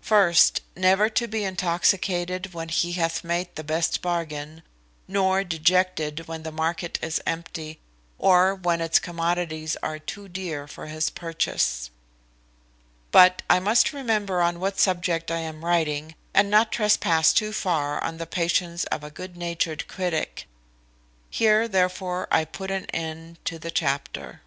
First, 0.00 0.62
never 0.74 1.10
to 1.10 1.28
be 1.28 1.44
intoxicated 1.44 2.54
when 2.54 2.70
he 2.70 2.92
hath 2.92 3.22
made 3.22 3.54
the 3.54 3.62
best 3.62 4.00
bargain, 4.00 4.62
nor 5.06 5.44
dejected 5.44 6.26
when 6.26 6.42
the 6.42 6.50
market 6.50 6.98
is 7.02 7.20
empty, 7.26 7.78
or 8.18 8.54
when 8.54 8.80
its 8.80 8.98
commodities 8.98 9.76
are 9.82 9.98
too 9.98 10.26
dear 10.26 10.66
for 10.66 10.86
his 10.86 11.10
purchase. 11.10 11.90
But 13.10 13.42
I 13.50 13.60
must 13.60 13.92
remember 13.92 14.40
on 14.40 14.58
what 14.58 14.80
subject 14.80 15.30
I 15.30 15.40
am 15.40 15.62
writing, 15.66 16.14
and 16.32 16.48
not 16.48 16.72
trespass 16.72 17.34
too 17.34 17.52
far 17.52 18.02
on 18.02 18.16
the 18.16 18.26
patience 18.26 18.84
of 18.84 19.04
a 19.04 19.10
good 19.10 19.36
natured 19.36 19.86
critic. 19.86 20.46
Here, 21.28 21.68
therefore, 21.68 22.26
I 22.30 22.46
put 22.46 22.70
an 22.70 22.86
end 22.86 23.36
to 23.44 23.58
the 23.58 23.70
chapter. 23.70 24.40